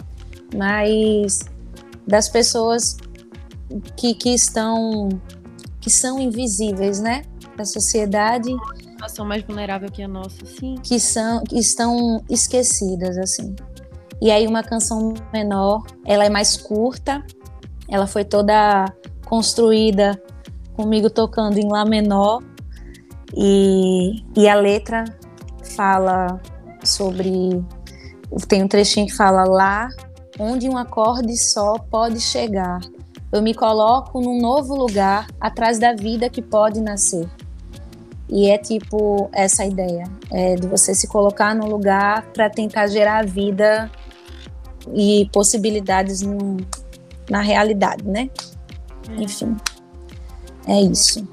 [0.54, 1.40] mas
[2.10, 2.96] das pessoas
[3.96, 5.08] que, que estão
[5.80, 7.22] que são invisíveis, né?
[7.56, 8.50] Da sociedade.
[9.08, 10.74] São mais vulnerável que a nossa, sim.
[10.82, 13.54] Que são que estão esquecidas assim.
[14.20, 17.24] E aí uma canção menor, ela é mais curta,
[17.88, 18.84] ela foi toda
[19.24, 20.20] construída
[20.74, 22.42] comigo tocando em lá menor
[23.34, 25.04] e, e a letra
[25.74, 26.40] fala
[26.84, 27.64] sobre
[28.48, 29.88] tem um trechinho que fala lá
[30.40, 32.80] onde um acorde só pode chegar.
[33.30, 37.28] Eu me coloco num novo lugar atrás da vida que pode nascer.
[38.28, 43.26] E é tipo essa ideia, é de você se colocar num lugar para tentar gerar
[43.26, 43.90] vida
[44.94, 46.56] e possibilidades no,
[47.28, 48.30] na realidade, né?
[49.10, 49.22] É.
[49.22, 49.56] Enfim,
[50.66, 51.26] é isso.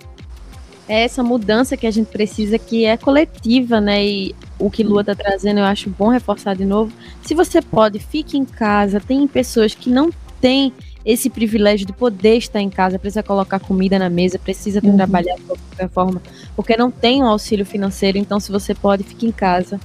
[0.88, 4.06] É essa mudança que a gente precisa, que é coletiva, né?
[4.06, 6.91] E o que Lua está trazendo, eu acho bom reforçar de novo.
[7.23, 9.00] Se você pode, fique em casa.
[9.00, 10.71] Tem pessoas que não têm
[11.08, 14.97] esse privilégio de poder estar em casa, precisa colocar comida na mesa, precisa uhum.
[14.97, 16.21] trabalhar de qualquer forma,
[16.54, 18.17] porque não tem um auxílio financeiro.
[18.17, 19.80] Então, se você pode, fique em casa.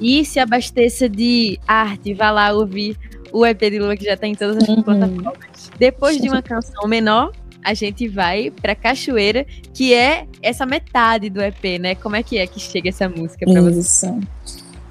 [0.00, 2.96] E se abasteça de arte, vá lá ouvir
[3.32, 4.82] o EP de Lua que já está em todas as uhum.
[4.82, 5.70] plataformas.
[5.78, 7.32] Depois de uma canção menor,
[7.68, 11.94] a gente vai pra Cachoeira, que é essa metade do EP, né?
[11.94, 14.10] Como é que é que chega essa música pra você?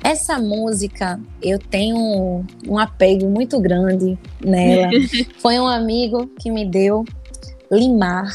[0.03, 4.91] Essa música, eu tenho um apego muito grande nela.
[5.41, 7.03] Foi um amigo que me deu,
[7.71, 8.31] Limar.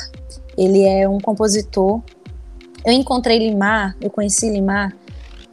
[0.58, 2.02] Ele é um compositor.
[2.84, 4.92] Eu encontrei Limar, eu conheci Limar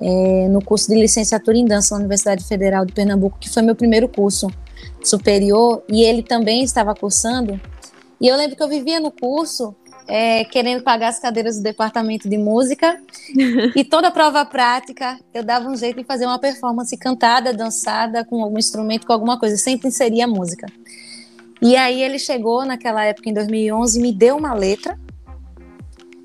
[0.02, 3.76] é, no curso de licenciatura em dança na Universidade Federal de Pernambuco, que foi meu
[3.76, 4.48] primeiro curso
[5.04, 7.62] superior, e ele também estava cursando
[8.20, 9.76] e eu lembro que eu vivia no curso
[10.08, 13.00] é, querendo pagar as cadeiras do departamento de música
[13.76, 18.44] e toda prova prática eu dava um jeito de fazer uma performance cantada, dançada com
[18.44, 20.68] algum instrumento, com alguma coisa, sempre inseria música.
[21.62, 24.98] E aí ele chegou naquela época em 2011 e me deu uma letra,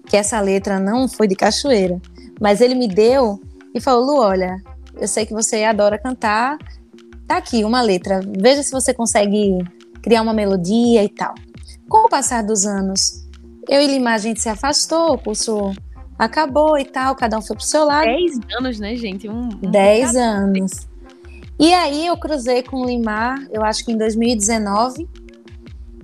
[0.06, 2.00] que essa letra não foi de cachoeira,
[2.40, 3.40] mas ele me deu
[3.74, 4.56] e falou: Lu, olha,
[4.98, 6.56] eu sei que você adora cantar,
[7.26, 9.58] tá aqui uma letra, veja se você consegue
[10.00, 11.34] criar uma melodia e tal.
[11.94, 13.24] Com o passar dos anos,
[13.68, 15.70] eu e Lima, a gente se afastou, o curso
[16.18, 18.06] acabou e tal, cada um foi pro seu lado.
[18.06, 19.28] Dez anos, né, gente?
[19.28, 20.72] Um, um Dez anos.
[21.56, 25.08] E aí eu cruzei com o Limar, eu acho que em 2019.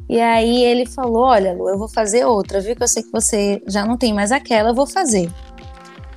[0.09, 2.77] E aí ele falou: Olha, Lu, eu vou fazer outra, viu?
[2.77, 5.29] Que eu sei que você já não tem mais aquela, eu vou fazer.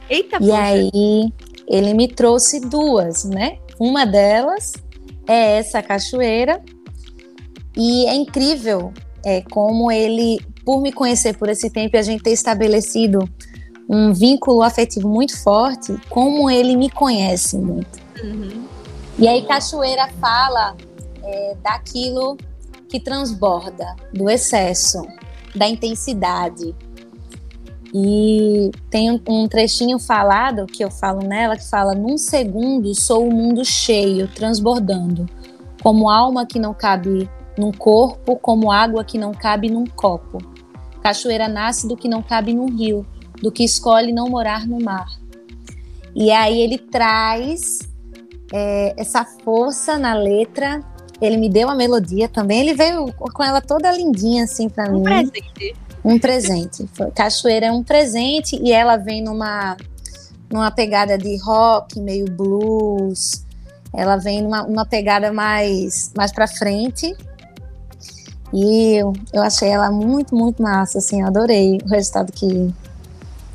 [0.07, 0.62] Eita, E poxa.
[0.62, 1.33] aí
[1.67, 3.57] ele me trouxe duas, né?
[3.79, 4.73] Uma delas
[5.25, 6.62] é essa cachoeira.
[7.75, 12.23] E é incrível é, como ele, por me conhecer por esse tempo e a gente
[12.23, 13.27] ter estabelecido
[13.89, 17.99] um vínculo afetivo muito forte, como ele me conhece muito.
[18.23, 18.65] Uhum.
[19.17, 20.75] E aí Cachoeira fala
[21.23, 22.38] é, daquilo
[22.89, 25.01] que transborda, do excesso,
[25.55, 26.75] da intensidade.
[27.93, 33.31] E tem um trechinho falado que eu falo nela que fala: num segundo sou o
[33.31, 35.27] mundo cheio, transbordando,
[35.81, 40.39] como alma que não cabe num corpo como água que não cabe num copo.
[41.01, 43.05] Cachoeira nasce do que não cabe num rio,
[43.41, 45.07] do que escolhe não morar no mar.
[46.15, 47.79] E aí ele traz
[48.53, 50.81] é, essa força na letra.
[51.21, 52.61] Ele me deu a melodia também.
[52.61, 55.03] Ele veio com ela toda lindinha assim para um mim.
[55.03, 55.75] Presente.
[56.03, 56.89] Um presente.
[57.15, 59.77] Cachoeira é um presente e ela vem numa
[60.49, 63.43] numa pegada de rock, meio blues.
[63.91, 67.15] Ela vem numa, numa pegada mais mais para frente
[68.53, 72.71] e eu, eu achei ela muito, muito massa, assim, eu adorei o resultado que.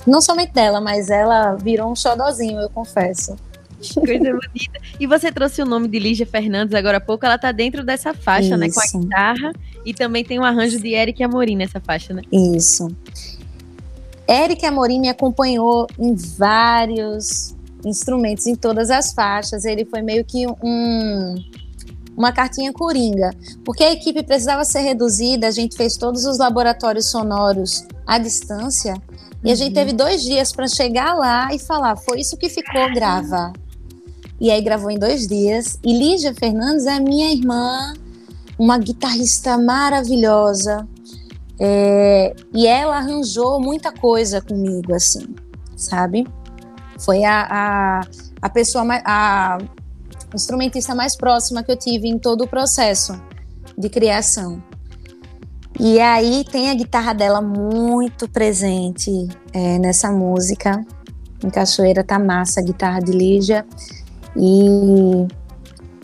[0.04, 3.36] Não somente dela, mas ela virou um xodozinho, eu confesso.
[3.94, 4.80] Coisa bonita.
[4.98, 8.12] E você trouxe o nome de Lígia Fernandes agora há pouco, ela tá dentro dessa
[8.12, 8.56] faixa, Isso.
[8.56, 8.68] né?
[8.70, 9.52] Com a guitarra.
[9.84, 12.22] E também tem um arranjo de Eric Amorim nessa faixa, né?
[12.32, 12.90] Isso.
[14.28, 19.64] Eric Amorim me acompanhou em vários instrumentos, em todas as faixas.
[19.64, 21.36] Ele foi meio que um
[22.18, 23.30] uma cartinha coringa,
[23.64, 28.94] porque a equipe precisava ser reduzida, a gente fez todos os laboratórios sonoros à distância
[29.44, 29.74] e a gente uhum.
[29.74, 33.52] teve dois dias para chegar lá e falar, foi isso que ficou, grava.
[34.40, 35.78] E aí gravou em dois dias.
[35.84, 37.94] E Lígia Fernandes é minha irmã,
[38.58, 40.86] uma guitarrista maravilhosa.
[41.60, 45.34] É, e ela arranjou muita coisa comigo, assim,
[45.76, 46.26] sabe?
[46.98, 48.00] Foi a, a,
[48.42, 49.02] a pessoa mais.
[49.04, 49.58] A,
[50.34, 53.20] instrumentista mais próxima que eu tive em todo o processo
[53.76, 54.62] de criação.
[55.78, 59.10] E aí tem a guitarra dela muito presente
[59.52, 60.84] é, nessa música.
[61.44, 63.64] Em Cachoeira tá massa a guitarra de Lígia.
[64.36, 65.26] E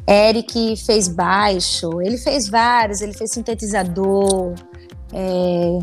[0.09, 4.55] Eric fez baixo, ele fez vários, ele fez sintetizador,
[5.13, 5.79] é,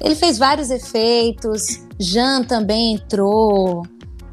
[0.00, 1.80] ele fez vários efeitos.
[1.98, 3.82] Jan também entrou,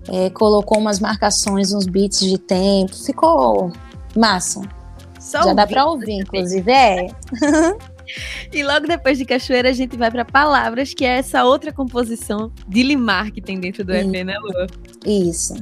[0.10, 3.72] é, colocou umas marcações, uns beats de tempo, ficou
[4.15, 4.62] massa.
[5.20, 7.08] Só Já dá para ouvir, inclusive, é.
[8.54, 12.52] E logo depois de Cachoeira, a gente vai para Palavras, que é essa outra composição
[12.67, 14.67] de Limar que tem dentro do EP, né, Lua?
[15.06, 15.56] Isso.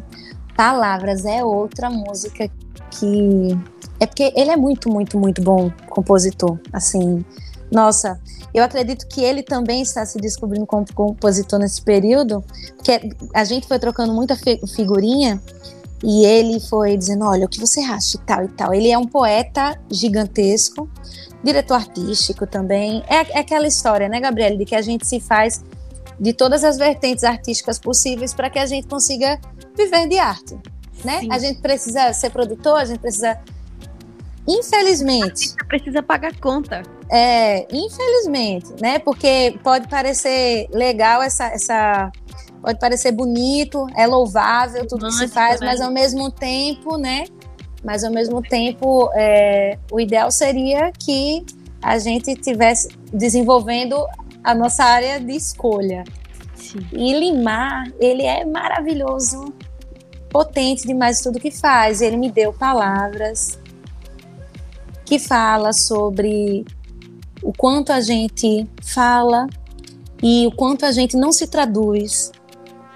[0.55, 2.49] Palavras é outra música
[2.91, 3.57] que.
[3.99, 6.59] É porque ele é muito, muito, muito bom compositor.
[6.71, 7.25] Assim,
[7.71, 8.19] nossa,
[8.53, 12.43] eu acredito que ele também está se descobrindo como compositor nesse período,
[12.75, 14.37] porque a gente foi trocando muita
[14.75, 15.41] figurinha
[16.03, 18.73] e ele foi dizendo: olha, o que você acha e tal e tal.
[18.73, 20.89] Ele é um poeta gigantesco,
[21.43, 23.03] diretor artístico também.
[23.07, 25.63] É, é aquela história, né, Gabriele, de que a gente se faz
[26.19, 29.39] de todas as vertentes artísticas possíveis para que a gente consiga
[29.75, 30.57] viver de arte.
[31.03, 31.27] Né?
[31.29, 33.37] A gente precisa ser produtor, a gente precisa.
[34.47, 35.25] Infelizmente.
[35.25, 36.83] A gente precisa pagar conta.
[37.09, 38.99] É, infelizmente, né?
[38.99, 42.11] Porque pode parecer legal essa, essa
[42.61, 45.67] pode parecer bonito, é louvável tudo que se faz, né?
[45.67, 47.25] mas ao mesmo tempo, né?
[47.83, 51.45] Mas ao mesmo tempo, é, o ideal seria que
[51.79, 53.95] a gente tivesse desenvolvendo
[54.43, 56.03] a nossa área de escolha.
[56.55, 56.79] Sim.
[56.91, 59.53] E Limar, ele é maravilhoso,
[60.29, 62.01] potente demais tudo que faz.
[62.01, 63.59] Ele me deu palavras
[65.05, 66.65] que fala sobre
[67.41, 69.47] o quanto a gente fala
[70.21, 72.31] e o quanto a gente não se traduz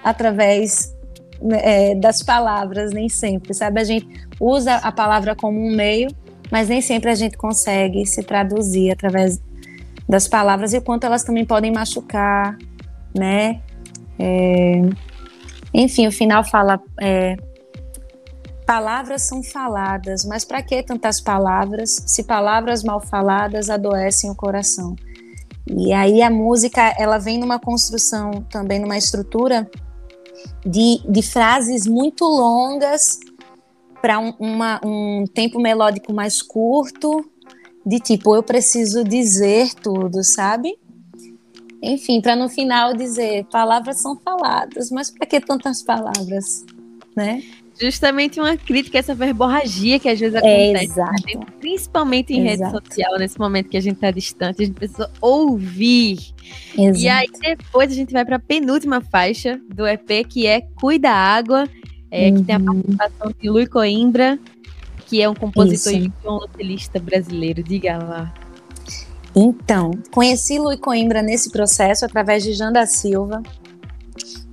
[0.02, 0.94] através
[1.40, 3.80] né, é, das palavras, nem sempre, sabe?
[3.80, 4.06] A gente
[4.40, 6.08] usa a palavra como um meio,
[6.50, 9.40] mas nem sempre a gente consegue se traduzir através
[10.08, 12.58] das palavras e o quanto elas também podem machucar,
[13.14, 13.60] né?
[14.18, 14.82] É,
[15.72, 17.36] enfim, o final fala: é,
[18.70, 24.94] palavras são faladas, mas para que tantas palavras se palavras mal faladas adoecem o coração?
[25.66, 29.68] E aí a música ela vem numa construção também numa estrutura
[30.64, 33.18] de, de frases muito longas
[34.00, 34.34] para um,
[34.84, 37.28] um tempo melódico mais curto,
[37.84, 40.78] de tipo, eu preciso dizer tudo, sabe?
[41.82, 46.64] Enfim, para no final dizer, palavras são faladas, mas para que tantas palavras,
[47.16, 47.42] né?
[47.80, 52.74] Justamente uma crítica a essa verborragia que às vezes acontece, é, principalmente em exato.
[52.74, 56.18] rede social, nesse momento que a gente está distante, a gente precisa ouvir.
[56.76, 56.98] Exato.
[56.98, 61.10] E aí depois a gente vai para a penúltima faixa do EP, que é Cuida
[61.10, 61.66] Água,
[62.10, 62.34] é, uhum.
[62.36, 62.64] que tem a uhum.
[62.66, 64.38] participação de Lui Coimbra,
[65.06, 66.06] que é um compositor Isso.
[66.06, 67.62] e violoncelista brasileiro.
[67.62, 68.34] Diga lá.
[69.34, 73.42] Então, conheci Lui Coimbra nesse processo através de Janda Silva,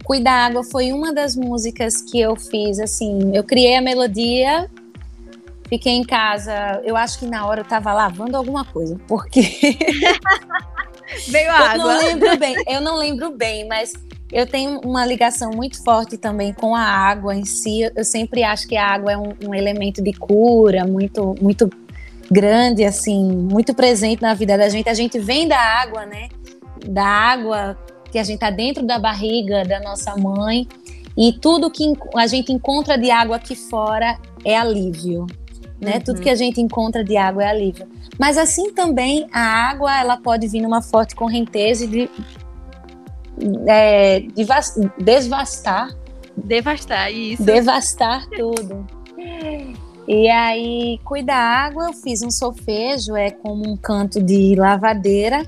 [0.08, 4.72] Cuida Água foi uma das músicas que eu fiz, assim, eu criei a melodia,
[5.68, 9.42] fiquei em casa, eu acho que na hora eu tava lavando alguma coisa, porque...
[11.28, 11.74] Veio água.
[11.74, 13.92] Eu não lembro bem, eu não lembro bem, mas
[14.32, 17.82] eu tenho uma ligação muito forte também com a água em si.
[17.94, 21.70] Eu sempre acho que a água é um, um, elemento de cura muito, muito
[22.32, 24.88] grande, assim, muito presente na vida da gente.
[24.88, 26.30] A gente vem da água, né?
[26.86, 27.78] Da água
[28.12, 30.68] que a gente está dentro da barriga da nossa mãe
[31.18, 35.26] e tudo que a gente encontra de água aqui fora é alívio,
[35.82, 35.96] né?
[35.96, 36.02] Uhum.
[36.02, 37.88] Tudo que a gente encontra de água é alívio.
[38.20, 42.10] Mas assim também a água ela pode vir numa forte correnteza de,
[43.68, 44.46] é, de
[45.04, 45.90] desvastar,
[46.36, 48.86] devastar isso, devastar tudo.
[50.08, 55.46] E aí, cuida água, eu fiz um solfejo, é como um canto de lavadeira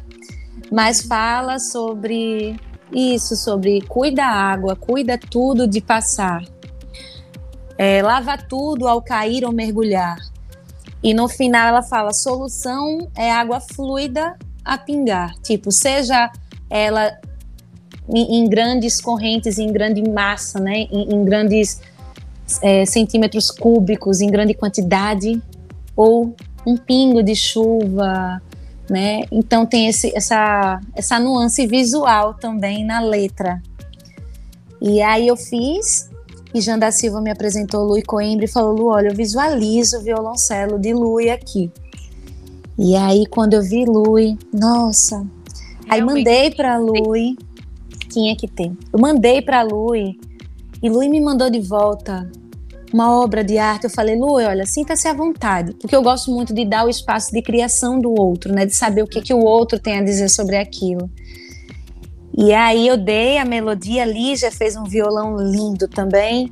[0.71, 2.55] mas fala sobre
[2.91, 6.43] isso, sobre cuida a água, cuida tudo de passar.
[7.77, 10.17] É, lava tudo ao cair ou mergulhar.
[11.01, 15.33] E no final ela fala: solução é água fluida a pingar.
[15.41, 16.31] Tipo, seja
[16.69, 17.17] ela
[18.13, 20.87] em, em grandes correntes, em grande massa, né?
[20.91, 21.81] em, em grandes
[22.61, 25.41] é, centímetros cúbicos, em grande quantidade,
[25.95, 28.41] ou um pingo de chuva,
[28.89, 29.21] né?
[29.31, 33.61] Então tem esse, essa, essa nuance visual também na letra.
[34.81, 36.09] E aí eu fiz,
[36.53, 40.01] e Jean da Silva me apresentou Lui Coimbra e falou: Lu, olha, eu visualizo o
[40.01, 41.71] violoncelo de Lui aqui.
[42.77, 45.25] E aí quando eu vi Lui, nossa.
[45.89, 47.37] Aí mandei para Lui,
[48.09, 48.71] tinha que ter.
[48.91, 50.19] Eu mandei para Lui
[50.81, 52.29] e Lui me mandou de volta
[52.93, 56.53] uma obra de arte, eu falei, Lu, olha, sinta-se à vontade, porque eu gosto muito
[56.53, 59.43] de dar o espaço de criação do outro, né, de saber o que, que o
[59.43, 61.09] outro tem a dizer sobre aquilo.
[62.37, 66.51] E aí eu dei a melodia, a Lígia fez um violão lindo também,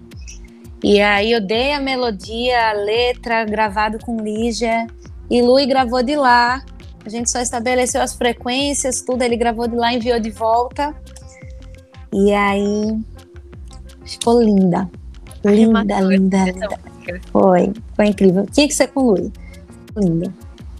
[0.83, 4.85] E aí eu dei a melodia, a letra, gravado com Lígia,
[5.29, 6.63] e Lui gravou de lá.
[7.03, 10.95] A gente só estabeleceu as frequências, tudo, ele gravou de lá, enviou de volta.
[12.13, 12.97] E aí
[14.05, 14.89] ficou linda.
[15.45, 16.79] Linda, linda, linda.
[17.31, 18.45] Foi, foi incrível.
[18.51, 19.31] Tinha que ser com Lui.
[19.95, 20.33] Linda.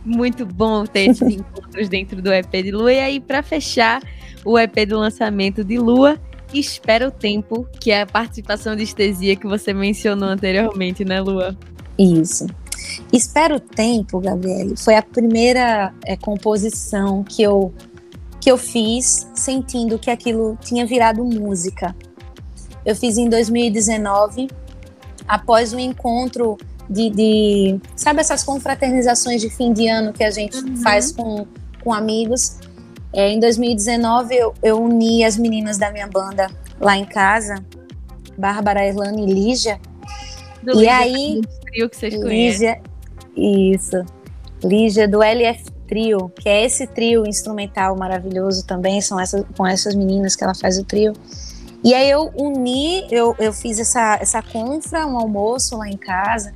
[0.05, 2.93] Muito bom ter esses encontros dentro do EP de Lua.
[2.93, 4.01] E aí, para fechar
[4.45, 6.17] o EP do lançamento de Lua,
[6.53, 11.57] Espera o Tempo, que é a participação de estesia que você mencionou anteriormente, né, Lua?
[11.99, 12.47] Isso.
[13.11, 17.73] Espera o Tempo, Gabriele, foi a primeira é, composição que eu,
[18.39, 21.93] que eu fiz sentindo que aquilo tinha virado música.
[22.88, 24.47] Eu fiz em 2019,
[25.27, 26.57] após um encontro
[26.89, 30.77] de, de, sabe essas confraternizações de fim de ano que a gente uhum.
[30.77, 31.45] faz com,
[31.83, 32.59] com amigos.
[33.11, 37.55] É, em 2019 eu, eu uni as meninas da minha banda lá em casa,
[38.38, 39.81] Bárbara, Erlane e Lígia.
[40.63, 42.81] Do e Lígia, aí, trio que vocês Lígia,
[43.35, 44.01] isso.
[44.63, 49.93] Lígia do LF Trio, que é esse trio instrumental maravilhoso também, são essas, com essas
[49.93, 51.11] meninas que ela faz o trio.
[51.84, 56.53] E aí eu uni, eu, eu fiz essa, essa confra, um almoço lá em casa,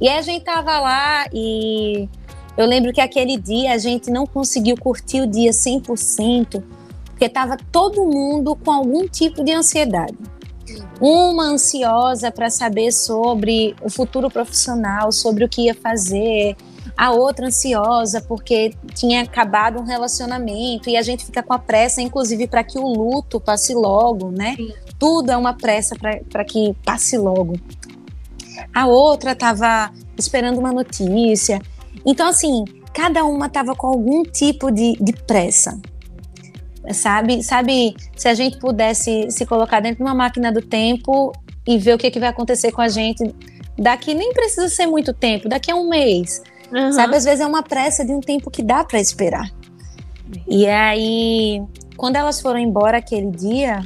[0.00, 2.08] e a gente tava lá e
[2.56, 6.62] eu lembro que aquele dia a gente não conseguiu curtir o dia 100%,
[7.06, 10.16] porque tava todo mundo com algum tipo de ansiedade.
[11.00, 16.56] Uma ansiosa para saber sobre o futuro profissional, sobre o que ia fazer,
[16.96, 22.00] a outra ansiosa porque tinha acabado um relacionamento e a gente fica com a pressa,
[22.00, 24.54] inclusive, para que o luto passe logo, né?
[24.56, 24.72] Sim.
[24.98, 27.58] Tudo é uma pressa para que passe logo.
[28.72, 31.60] A outra estava esperando uma notícia.
[32.06, 35.80] Então, assim, cada uma estava com algum tipo de, de pressa.
[36.92, 37.42] Sabe?
[37.42, 41.32] Sabe, se a gente pudesse se colocar dentro de uma máquina do tempo
[41.66, 43.34] e ver o que, que vai acontecer com a gente
[43.76, 46.42] daqui, nem precisa ser muito tempo, daqui a um mês.
[46.74, 46.92] Uhum.
[46.92, 49.48] Sabe, às vezes é uma pressa de um tempo que dá para esperar.
[50.48, 51.62] E aí,
[51.96, 53.80] quando elas foram embora aquele dia,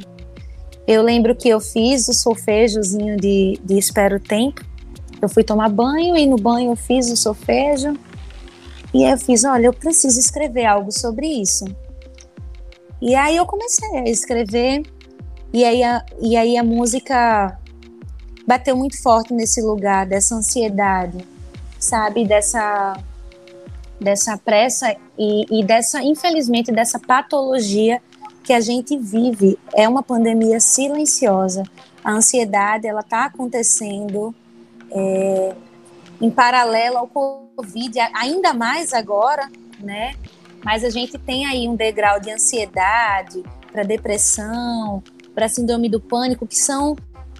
[0.87, 4.65] eu lembro que eu fiz o solfejozinho de, de Espero o Tempo.
[5.21, 7.95] Eu fui tomar banho e no banho eu fiz o solfejo.
[8.91, 11.65] E aí eu fiz, olha, eu preciso escrever algo sobre isso.
[12.99, 14.81] E aí eu comecei a escrever.
[15.53, 17.59] E aí a, e aí a música
[18.47, 21.19] bateu muito forte nesse lugar dessa ansiedade,
[21.79, 22.25] sabe?
[22.25, 22.97] Dessa,
[23.99, 28.01] dessa pressa e, e dessa, infelizmente, dessa patologia
[28.43, 31.63] que a gente vive é uma pandemia silenciosa.
[32.03, 34.33] A ansiedade ela está acontecendo
[34.91, 35.55] é,
[36.21, 39.49] em paralelo ao Covid, ainda mais agora,
[39.79, 40.15] né?
[40.63, 45.01] Mas a gente tem aí um degrau de ansiedade para depressão,
[45.33, 46.95] para síndrome do pânico, que são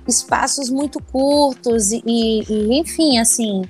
[0.08, 3.64] espaços muito curtos e, e, enfim, assim.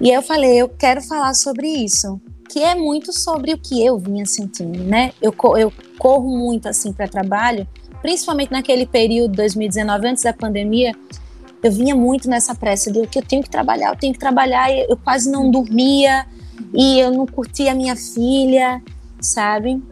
[0.00, 3.98] E eu falei, eu quero falar sobre isso que é muito sobre o que eu
[3.98, 5.12] vinha sentindo, né?
[5.20, 7.68] Eu, eu corro muito assim para trabalho,
[8.00, 10.92] principalmente naquele período 2019 antes da pandemia,
[11.62, 14.72] eu vinha muito nessa pressa de que eu tenho que trabalhar, eu tenho que trabalhar,
[14.72, 16.26] eu quase não dormia
[16.72, 18.80] e eu não curtia minha filha,
[19.20, 19.82] sabe?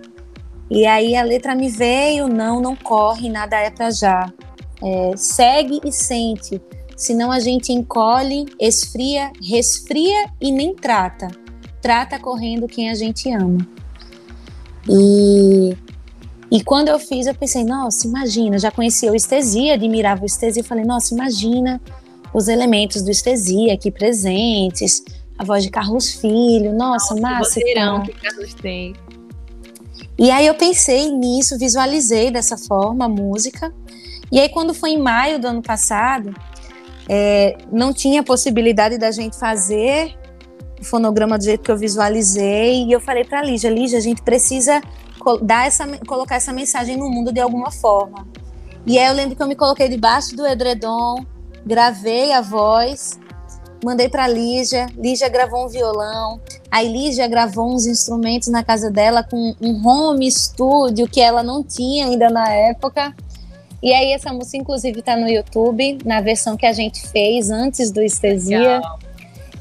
[0.70, 4.32] E aí a letra me veio, não, não corre, nada é para já.
[4.82, 6.60] É, segue e sente,
[6.96, 11.28] senão a gente encolhe, esfria, resfria e nem trata
[11.86, 13.64] trata correndo quem a gente ama.
[14.88, 15.76] E,
[16.50, 20.62] e quando eu fiz, eu pensei, nossa, imagina, já conhecia o estesia, admirava o estesia,
[20.62, 21.80] e falei, nossa, imagina
[22.34, 25.00] os elementos do estesia aqui presentes,
[25.38, 27.60] a voz de Carlos Filho, nossa, nossa massa.
[27.60, 28.92] Que Carlos tem.
[30.18, 33.72] E aí eu pensei nisso, visualizei dessa forma a música.
[34.32, 36.34] E aí quando foi em maio do ano passado,
[37.08, 40.16] é, não tinha possibilidade da gente fazer
[40.80, 44.22] o fonograma do jeito que eu visualizei e eu falei para Lígia, Lígia, a gente
[44.22, 44.80] precisa
[45.42, 48.26] dar essa, colocar essa mensagem no mundo de alguma forma.
[48.86, 51.24] E aí eu lembro que eu me coloquei debaixo do edredom,
[51.64, 53.18] gravei a voz,
[53.84, 56.40] mandei para Lígia, Lígia gravou um violão,
[56.70, 61.64] aí Lígia gravou uns instrumentos na casa dela com um home studio que ela não
[61.64, 63.14] tinha ainda na época.
[63.82, 67.90] E aí essa música inclusive está no YouTube, na versão que a gente fez antes
[67.90, 68.80] do Estesia.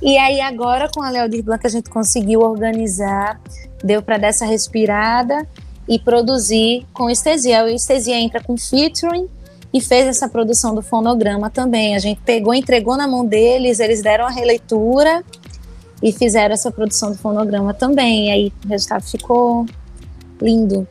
[0.02, 3.40] E aí agora com a Léo Blanc a gente conseguiu organizar,
[3.84, 5.48] deu para dar essa respirada
[5.88, 7.64] e produzir com estesia.
[7.64, 9.28] O estesia entra com featuring
[9.74, 11.96] e fez essa produção do fonograma também.
[11.96, 15.24] A gente pegou, entregou na mão deles, eles deram a releitura
[16.02, 18.28] e fizeram essa produção do fonograma também.
[18.28, 19.66] E aí o resultado ficou
[20.42, 20.88] lindo.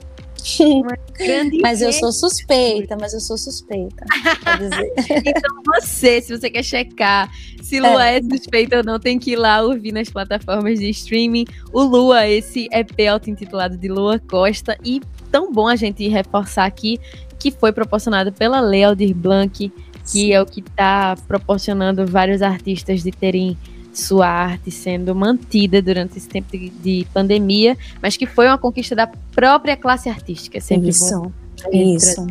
[1.60, 4.04] Mas eu sou suspeita, mas eu sou suspeita.
[5.24, 7.30] então você, se você quer checar
[7.64, 8.18] se Lua é.
[8.18, 11.46] é suspeita ou não, tem que ir lá ouvir nas plataformas de streaming.
[11.72, 14.76] O Lua, esse EP auto-intitulado de Lua Costa.
[14.84, 17.00] E tão bom a gente reforçar aqui
[17.38, 19.72] que foi proporcionado pela Aldir Blanc,
[20.12, 23.56] que é o que está proporcionando vários artistas de terem
[23.98, 28.94] sua arte sendo mantida durante esse tempo de, de, pandemia, mas que foi uma conquista
[28.94, 30.60] da própria classe artística.
[30.60, 31.32] Sempre isso, bom.
[31.72, 32.26] Isso.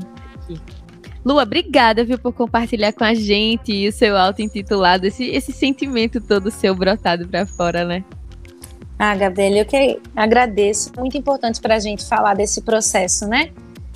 [1.25, 6.51] Lua, obrigada, viu, por compartilhar com a gente o seu auto-intitulado, esse, esse sentimento todo
[6.51, 8.03] seu brotado para fora, né?
[8.99, 10.91] Ah, Gabriela, eu que agradeço.
[10.97, 13.51] Muito importante para a gente falar desse processo, né,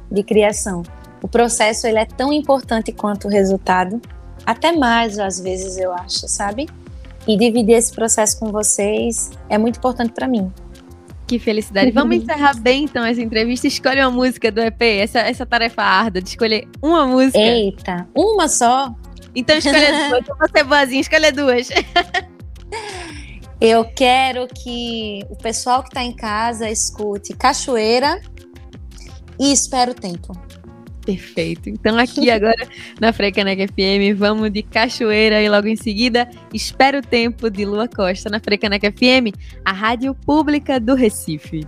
[0.09, 0.83] de criação.
[1.21, 4.01] O processo ele é tão importante quanto o resultado,
[4.45, 6.67] até mais às vezes eu acho, sabe?
[7.27, 10.51] E dividir esse processo com vocês é muito importante para mim.
[11.27, 11.91] Que felicidade.
[11.91, 13.67] Vamos encerrar bem então essa entrevista.
[13.67, 17.37] Escolhe uma música do EP, essa, essa tarefa árdua de escolher uma música.
[17.37, 18.95] Eita, uma só?
[19.35, 20.27] Então escolha duas.
[20.27, 21.69] Eu vou ser boazinha, escolha duas.
[23.59, 28.21] Eu quero que o pessoal que está em casa escute Cachoeira
[29.37, 30.46] e Espero o Tempo.
[31.07, 31.69] Perfeito.
[31.69, 32.67] Então aqui agora
[32.99, 37.87] na Frecaneca FM vamos de Cachoeira e logo em seguida Espero o Tempo de Lua
[37.87, 39.33] Costa na Frecaneca FM,
[39.63, 41.65] a rádio pública do Recife.